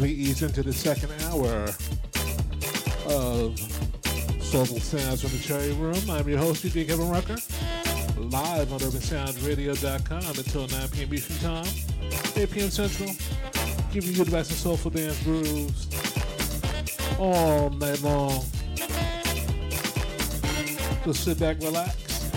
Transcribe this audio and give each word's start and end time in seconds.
we 0.00 0.10
ease 0.10 0.42
into 0.42 0.62
the 0.62 0.72
second 0.72 1.10
hour 1.24 1.64
of 3.06 3.58
Soulful 4.42 4.80
Sounds 4.80 5.22
from 5.22 5.30
the 5.30 5.38
Cherry 5.42 5.72
Room. 5.72 5.98
I'm 6.10 6.28
your 6.28 6.38
host, 6.38 6.64
DJ 6.64 6.86
Kevin 6.86 7.08
Rucker, 7.08 7.36
live 8.16 8.72
on 8.72 8.80
UrbanSoundsRadio.com 8.80 10.22
until 10.22 10.68
9 10.68 10.88
p.m. 10.90 11.14
Eastern 11.14 11.38
Time, 11.38 11.66
8 12.36 12.50
p.m. 12.50 12.70
Central, 12.70 13.10
giving 13.92 14.14
you 14.14 14.24
the 14.24 14.30
best 14.30 14.50
of 14.50 14.58
soulful 14.58 14.90
dance 14.90 15.22
grooves 15.22 15.88
all 17.18 17.70
night 17.70 18.00
long. 18.02 18.44
So 21.04 21.12
sit 21.12 21.40
back, 21.40 21.58
relax, 21.60 22.30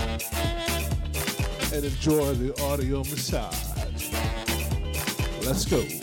and 1.74 1.84
enjoy 1.84 2.34
the 2.34 2.60
audio 2.64 3.00
massage. 3.00 3.56
Let's 5.46 5.66
go. 5.66 6.01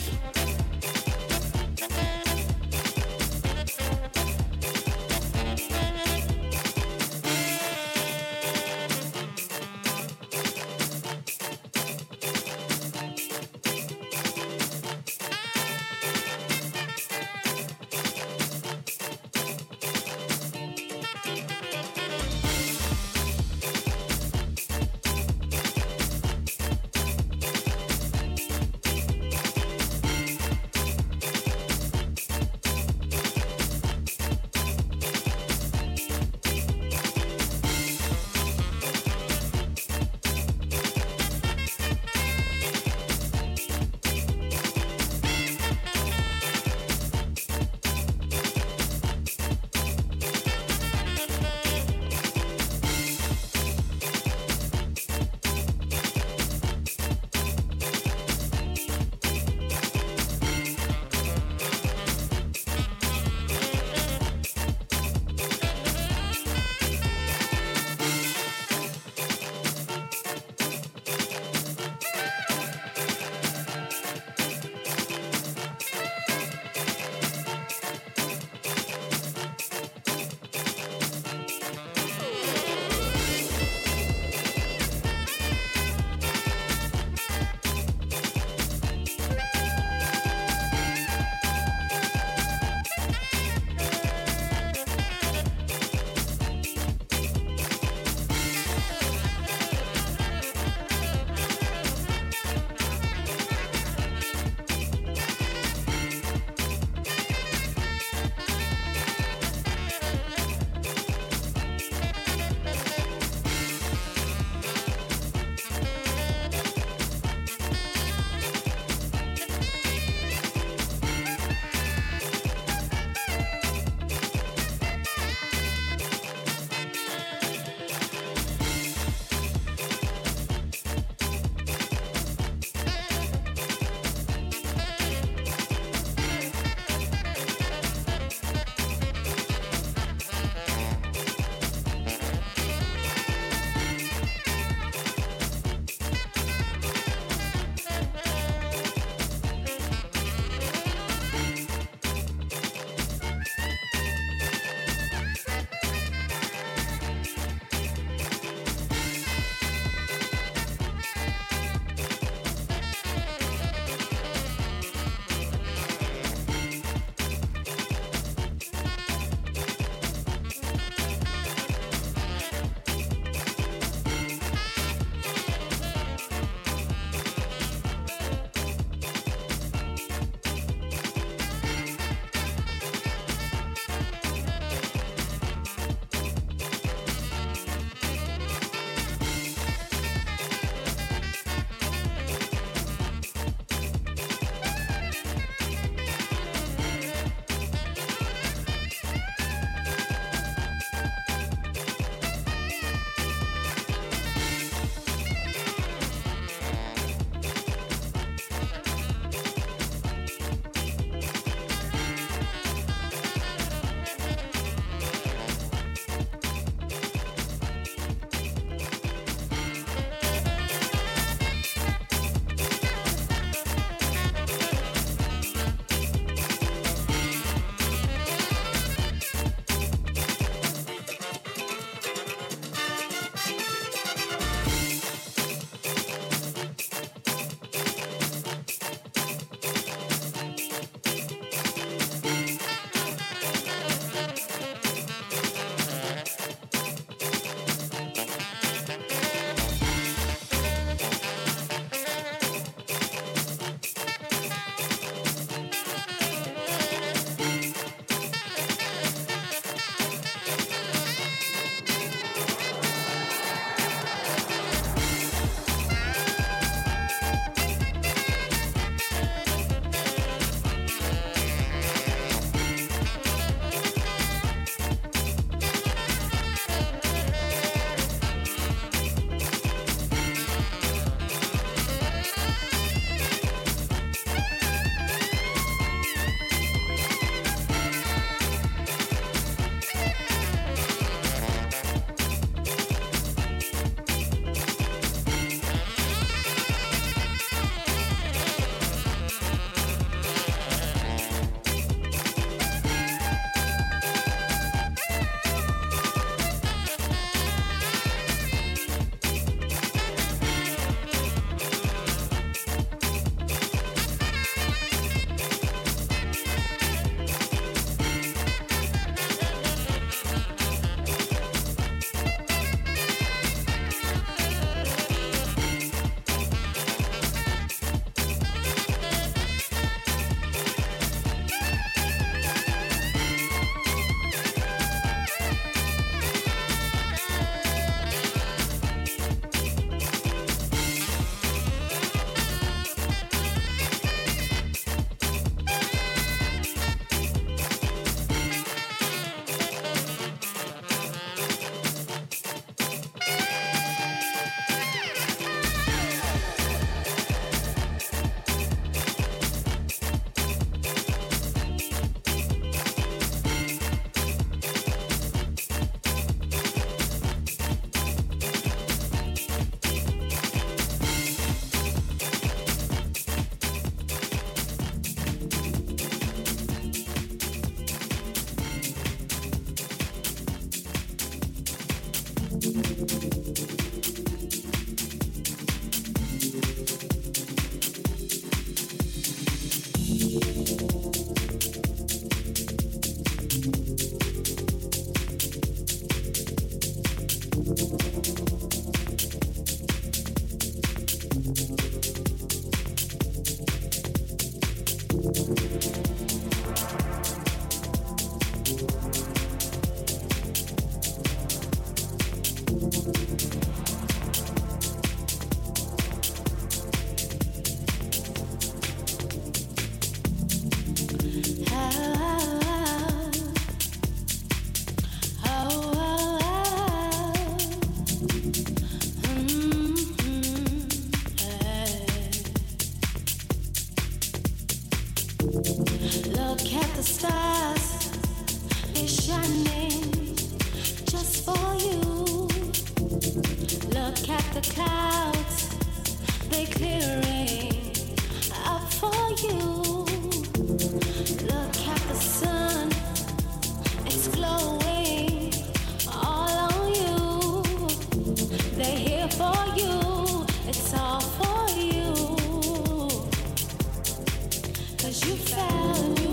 Cause 465.09 465.25
you 465.25 465.35
found 465.37 466.19
me. 466.19 466.28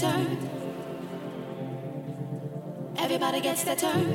turn. 0.00 0.38
Everybody 2.96 3.40
gets 3.42 3.64
their 3.64 3.76
turn. 3.76 4.08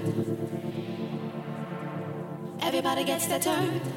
Everybody 2.61 3.03
gets 3.03 3.27
their 3.27 3.39
turn. 3.39 3.94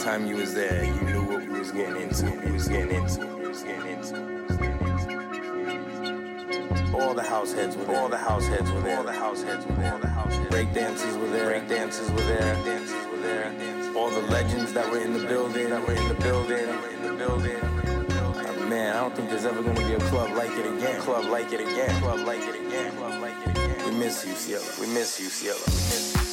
Time 0.00 0.26
you 0.26 0.36
was 0.36 0.54
there, 0.54 0.82
you 0.82 1.00
knew 1.02 1.22
what 1.24 1.46
we 1.46 1.58
was 1.58 1.70
getting 1.70 2.00
into. 2.00 2.24
We 2.44 2.52
was 2.52 2.68
getting 2.68 2.90
into. 2.90 3.26
We 3.36 3.48
was 3.48 3.62
getting 3.62 3.86
into. 3.86 4.16
All 6.98 7.14
the 7.14 7.22
house 7.22 7.52
heads 7.52 7.76
were 7.76 7.84
there. 7.84 8.00
All 8.00 8.08
the 8.08 8.16
house 8.16 8.46
heads 8.46 8.70
were 8.72 8.80
there. 8.80 8.96
All 8.96 9.04
the 9.04 9.12
house 9.12 9.42
heads 9.42 9.66
were 9.66 9.74
there. 9.74 9.92
All 9.92 9.98
the 9.98 10.08
house 10.08 10.34
heads. 10.34 10.48
Break 10.50 10.72
dancers 10.72 11.16
were 11.18 11.28
there. 11.28 11.50
Break 11.50 11.68
dancers 11.68 12.10
were 12.10 12.22
there. 12.22 12.54
Dancers 12.64 13.06
were 13.10 13.18
there. 13.18 13.52
All 13.96 14.10
the 14.10 14.22
legends 14.22 14.72
that 14.72 14.90
were 14.90 15.00
in 15.00 15.12
the 15.12 15.26
building. 15.26 15.68
That 15.68 15.86
were 15.86 15.94
in 15.94 16.08
the 16.08 16.14
building. 16.14 16.66
That 16.66 16.82
were 16.82 16.90
in 16.90 17.02
the 17.02 17.12
building. 17.14 18.68
Man, 18.68 18.96
I 18.96 19.00
don't 19.00 19.14
think 19.14 19.28
there's 19.28 19.44
ever 19.44 19.62
gonna 19.62 19.86
be 19.86 19.92
a 19.94 19.98
club 20.10 20.30
like 20.36 20.52
it 20.52 20.66
again. 20.66 21.00
Club 21.02 21.26
like 21.26 21.52
it 21.52 21.60
again. 21.60 22.00
Club 22.00 22.20
like 22.26 22.42
it 22.42 22.54
again. 22.54 22.96
Club 22.96 23.20
like 23.20 23.36
it 23.46 23.50
again. 23.50 23.84
We 23.84 23.92
miss 23.98 24.24
you, 24.24 24.34
Cielo. 24.34 24.64
We 24.80 24.86
miss 24.86 25.20
you, 25.20 25.28
Cielo. 25.28 25.58
We 25.66 25.72
miss 25.72 26.14
you. 26.14 26.29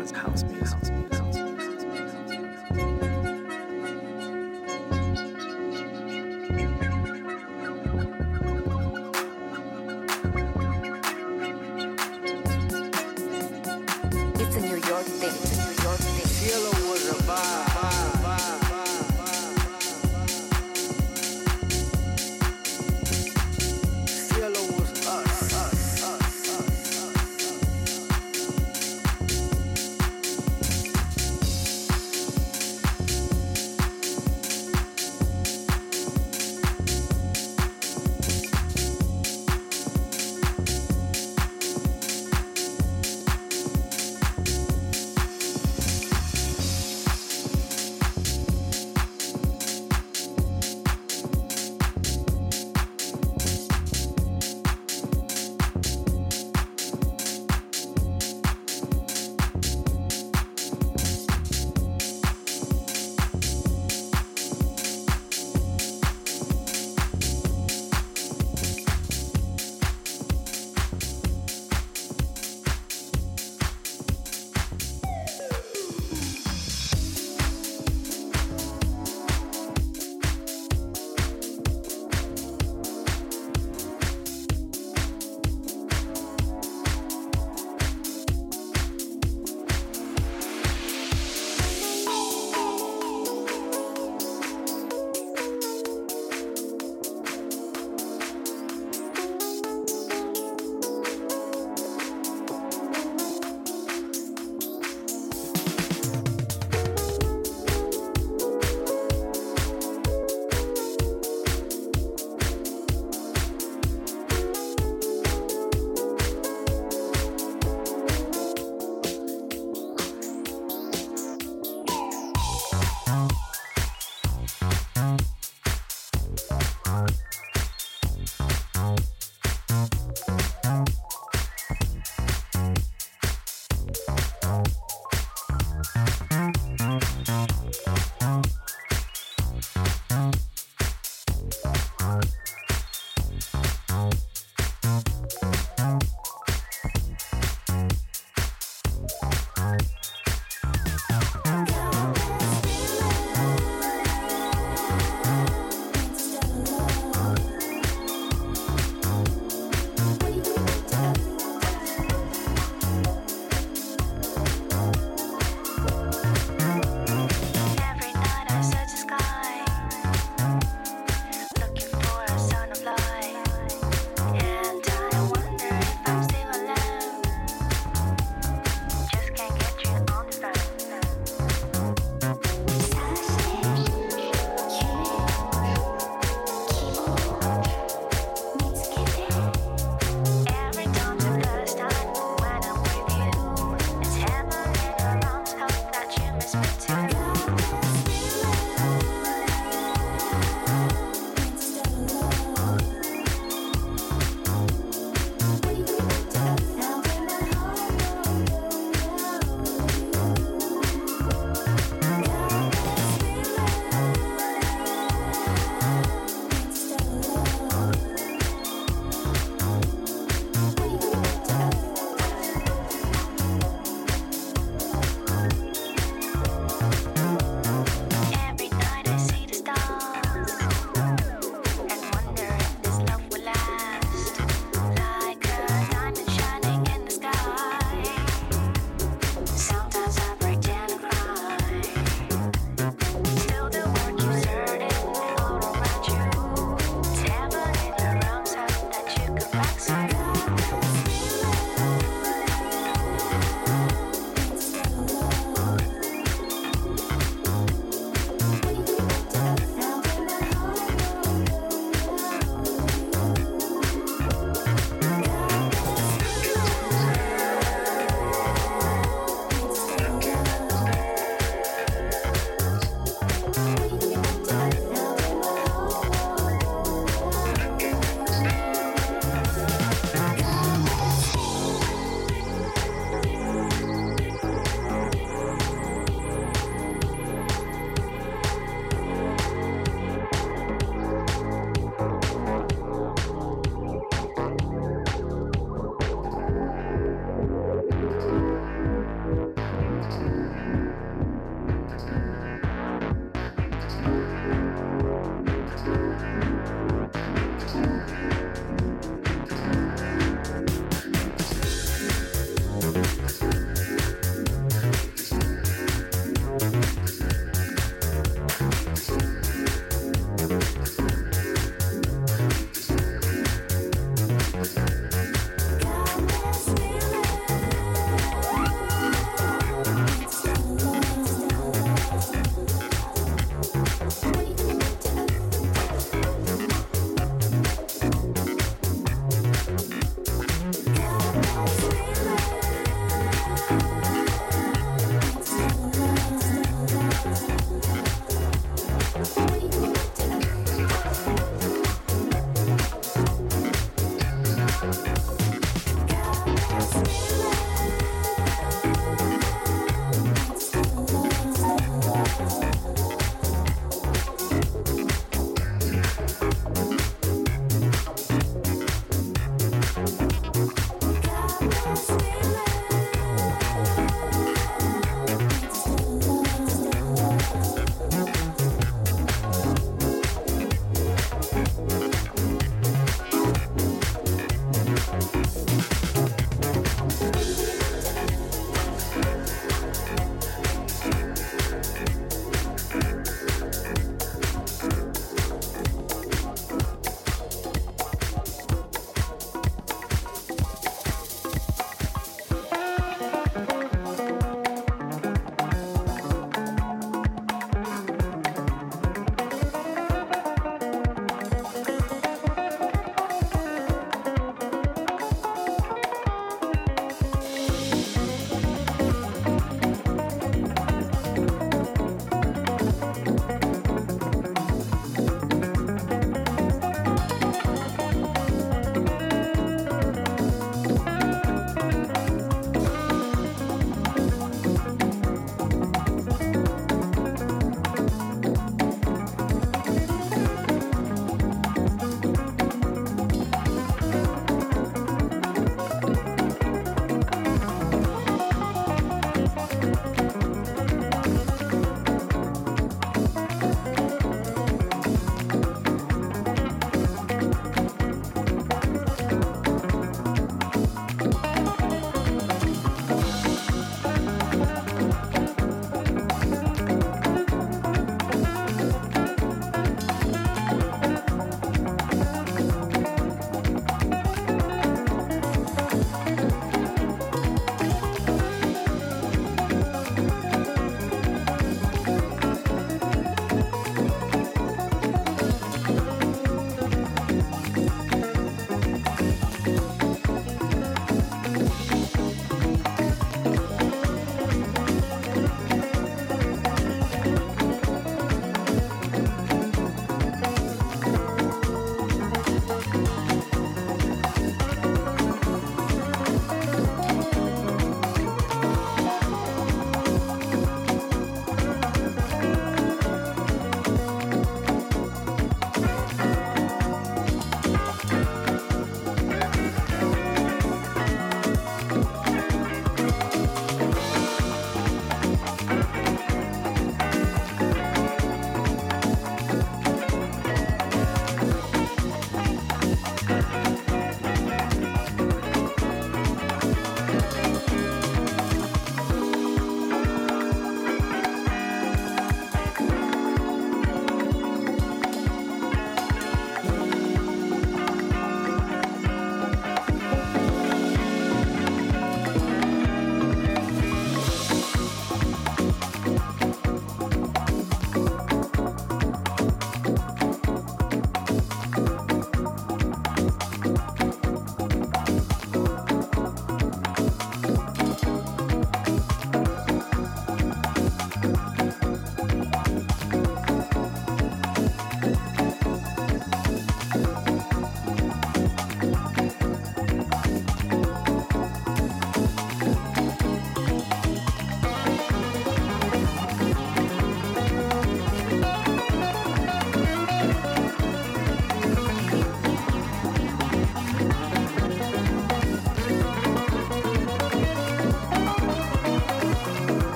God's 0.00 0.12
house 0.12 0.44
music. 0.44 0.89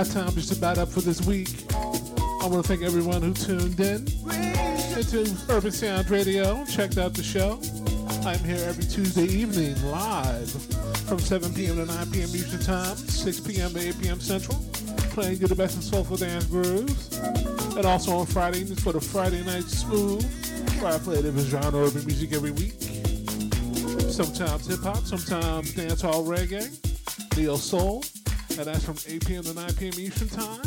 My 0.00 0.06
time 0.06 0.32
just 0.32 0.56
about 0.56 0.78
up 0.78 0.88
for 0.88 1.02
this 1.02 1.20
week. 1.26 1.50
I 1.74 2.46
want 2.46 2.54
to 2.54 2.62
thank 2.62 2.80
everyone 2.80 3.20
who 3.20 3.34
tuned 3.34 3.78
in 3.80 4.06
into 4.96 5.36
Urban 5.50 5.70
Sound 5.70 6.08
Radio, 6.08 6.64
checked 6.64 6.96
out 6.96 7.12
the 7.12 7.22
show. 7.22 7.60
I'm 8.26 8.38
here 8.38 8.64
every 8.66 8.84
Tuesday 8.84 9.24
evening 9.24 9.76
live 9.90 10.50
from 11.06 11.18
7 11.18 11.52
p.m. 11.52 11.76
to 11.76 11.84
9 11.84 12.12
p.m. 12.12 12.28
Eastern 12.30 12.62
Time, 12.62 12.96
6 12.96 13.40
p.m. 13.40 13.74
to 13.74 13.88
8 13.88 14.00
p.m. 14.00 14.20
Central, 14.20 14.58
playing 15.10 15.38
you 15.38 15.46
the 15.46 15.54
best 15.54 15.76
in 15.76 15.82
soulful 15.82 16.16
dance 16.16 16.46
grooves. 16.46 17.18
And 17.76 17.84
also 17.84 18.12
on 18.16 18.24
Friday 18.24 18.60
evenings 18.60 18.82
for 18.82 18.94
the 18.94 19.02
Friday 19.02 19.44
Night 19.44 19.64
Smooth, 19.64 20.24
where 20.80 20.94
I 20.94 20.98
play 20.98 21.20
the 21.20 21.38
genre 21.42 21.78
urban 21.78 22.06
music 22.06 22.32
every 22.32 22.52
week. 22.52 22.80
Sometimes 24.10 24.66
hip 24.66 24.80
hop, 24.80 25.04
sometimes 25.04 25.74
dancehall 25.74 26.24
reggae, 26.26 26.70
neo 27.36 27.56
soul, 27.56 28.02
that's 28.64 28.84
from 28.84 28.96
8 29.06 29.26
p.m. 29.26 29.42
to 29.44 29.54
9 29.54 29.74
p.m. 29.74 29.94
Eastern 29.96 30.28
Time, 30.28 30.64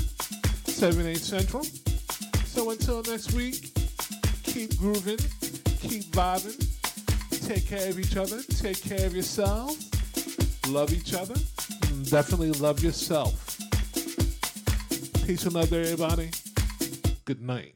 7 0.65 1.05
8 1.05 1.17
Central. 1.17 1.63
So 2.45 2.69
until 2.71 3.03
next 3.03 3.33
week, 3.33 3.73
keep 4.43 4.77
grooving, 4.77 5.17
keep 5.79 6.05
vibing, 6.11 6.57
take 7.47 7.67
care 7.67 7.89
of 7.89 7.99
each 7.99 8.15
other, 8.15 8.41
take 8.43 8.81
care 8.81 9.05
of 9.05 9.15
yourself, 9.15 9.77
love 10.69 10.93
each 10.93 11.13
other, 11.13 11.35
and 11.89 12.09
definitely 12.09 12.51
love 12.53 12.81
yourself. 12.81 13.57
Peace 15.25 15.43
and 15.45 15.53
love 15.53 15.69
to 15.69 15.79
everybody. 15.79 16.31
Good 17.25 17.41
night. 17.41 17.75